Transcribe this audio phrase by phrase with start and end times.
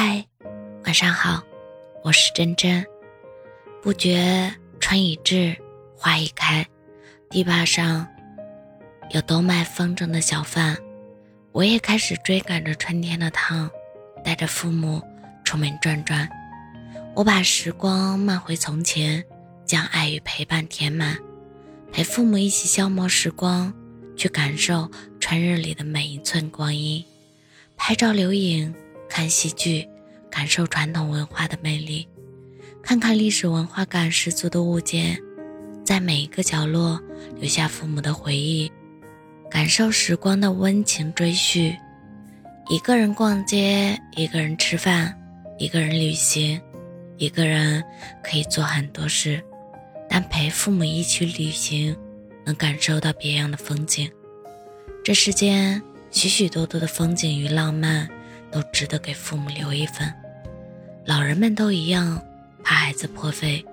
[0.00, 0.24] 嗨，
[0.84, 1.42] 晚上好，
[2.04, 2.86] 我是真真。
[3.82, 5.56] 不觉春已至，
[5.96, 6.64] 花已开，
[7.28, 8.06] 堤坝上
[9.10, 10.76] 有兜卖风筝的小贩，
[11.50, 13.68] 我也开始追赶着春天的汤，
[14.22, 15.02] 带着父母
[15.42, 16.28] 出门转转。
[17.16, 19.24] 我把时光慢回从前，
[19.66, 21.18] 将爱与陪伴填满，
[21.90, 23.74] 陪父母一起消磨时光，
[24.16, 24.88] 去感受
[25.18, 27.04] 春日里的每一寸光阴，
[27.76, 28.72] 拍照留影。
[29.18, 29.84] 看戏剧，
[30.30, 32.06] 感受传统文化的魅力；
[32.80, 35.20] 看看历史文化感十足的物件，
[35.84, 37.02] 在每一个角落
[37.34, 38.70] 留下父母的回忆，
[39.50, 41.76] 感受时光的温情追叙。
[42.68, 45.12] 一个人逛街，一个人吃饭，
[45.58, 46.60] 一个人旅行，
[47.16, 47.82] 一个人
[48.22, 49.42] 可以做很多事，
[50.08, 51.96] 但陪父母一起旅行，
[52.46, 54.08] 能感受到别样的风景。
[55.02, 58.08] 这世间许许多多的风景与浪漫。
[58.50, 60.12] 都值得给父母留一份。
[61.04, 62.20] 老人们都一样，
[62.62, 63.64] 怕孩子破费，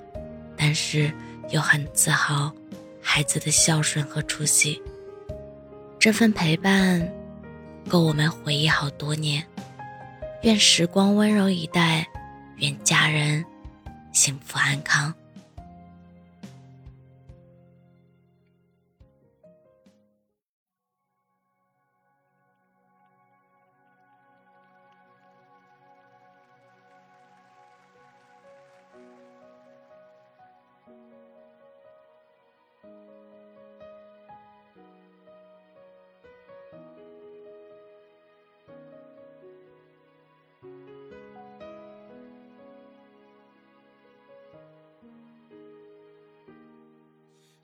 [0.56, 1.12] 但是
[1.50, 2.52] 又很自豪
[3.02, 4.82] 孩子的孝顺和出息。
[6.00, 7.08] 这份陪伴，
[7.90, 9.44] 够我们回忆好多年。
[10.44, 12.06] 愿时光温柔以待，
[12.58, 13.44] 愿家人
[14.14, 15.14] 幸福安康。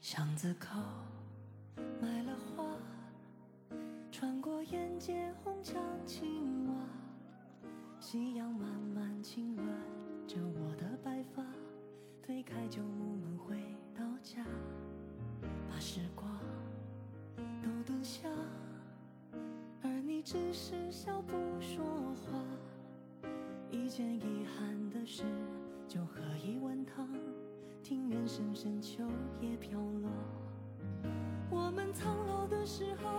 [0.01, 0.79] 巷子口
[2.01, 2.65] 买了花，
[4.11, 6.73] 穿过沿街红墙青瓦，
[7.99, 9.65] 夕阳慢慢亲吻
[10.27, 11.45] 着我的白发，
[12.19, 13.55] 推开旧木门回
[13.93, 14.43] 到家，
[15.69, 16.27] 把时光
[17.61, 18.27] 都蹲下，
[19.83, 21.85] 而你只是笑不说
[22.15, 22.43] 话。
[23.69, 25.23] 一件遗憾的事，
[25.87, 27.07] 就喝一碗汤。
[27.81, 29.03] 庭院深深，秋
[29.41, 30.09] 叶飘落。
[31.49, 33.09] 我们苍老的时候，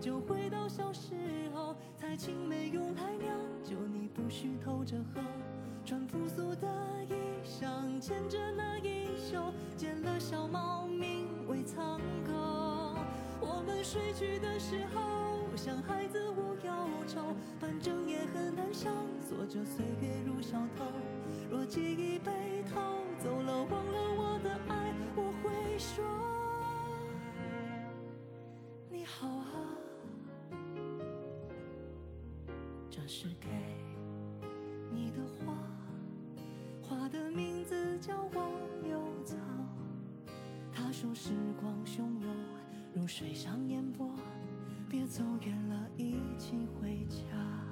[0.00, 1.14] 就回到小时
[1.54, 5.20] 候，采青梅用来酿酒，你不许偷着喝。
[5.84, 6.68] 穿朴素的
[7.08, 12.32] 衣裳，牵着那衣袖，见了小猫，名为苍狗。
[13.40, 16.72] 我们睡去的时候，像孩子无忧
[17.08, 18.92] 愁，反正也很难想，
[19.26, 20.84] 锁着岁月如小偷。
[21.50, 22.30] 若记忆被
[32.94, 33.48] 这是给
[34.92, 35.56] 你的花，
[36.82, 38.46] 花的名字叫忘
[38.86, 39.34] 忧草。
[40.70, 42.36] 他说时光汹涌，
[42.94, 44.10] 如水上烟波，
[44.90, 47.71] 别走远了，一起回家。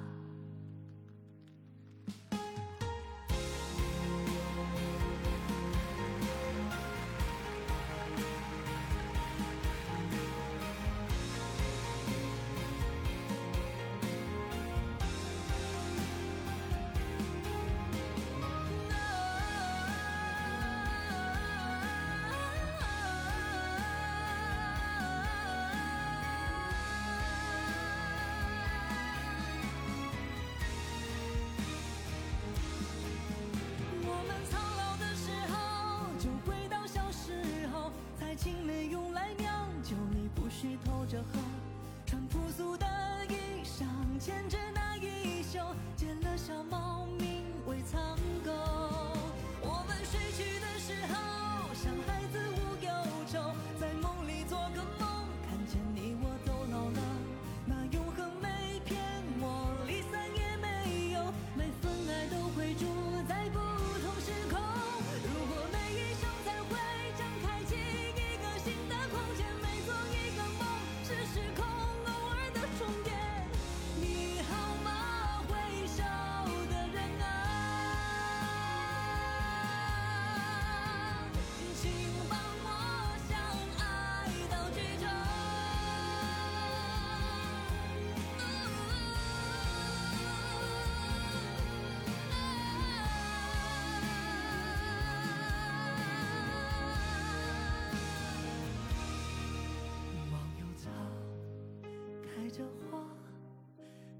[102.51, 103.01] 着花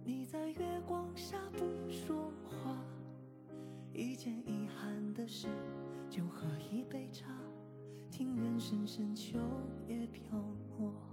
[0.05, 2.77] 你在月光下不说话
[3.91, 5.47] 一件遗憾的事
[6.09, 7.27] 就喝一杯茶
[8.09, 9.37] 庭院深深秋
[9.85, 10.39] 叶飘
[10.79, 11.10] 落。